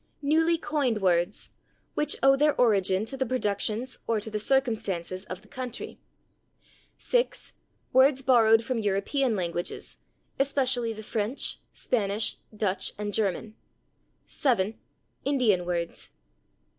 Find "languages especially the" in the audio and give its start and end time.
9.35-11.03